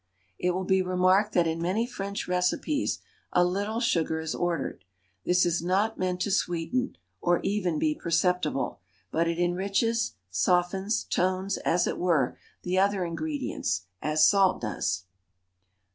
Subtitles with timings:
[0.39, 2.97] It will be remarked that in many French recipes
[3.33, 4.83] a little sugar is ordered.
[5.25, 8.79] This is not meant to sweeten, or even be perceptible;
[9.11, 15.03] but it enriches, softens, tones, as it were, the other ingredients as salt does.